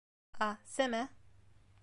[0.45, 1.03] a, seme?